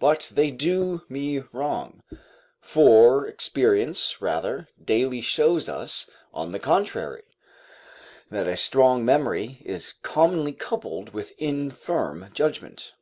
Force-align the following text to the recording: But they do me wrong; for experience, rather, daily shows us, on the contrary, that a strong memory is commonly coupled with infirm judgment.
But 0.00 0.32
they 0.34 0.50
do 0.50 1.02
me 1.08 1.38
wrong; 1.52 2.02
for 2.60 3.24
experience, 3.28 4.20
rather, 4.20 4.66
daily 4.84 5.20
shows 5.20 5.68
us, 5.68 6.10
on 6.34 6.50
the 6.50 6.58
contrary, 6.58 7.22
that 8.28 8.48
a 8.48 8.56
strong 8.56 9.04
memory 9.04 9.58
is 9.64 9.92
commonly 9.92 10.52
coupled 10.52 11.10
with 11.10 11.30
infirm 11.38 12.28
judgment. 12.34 12.94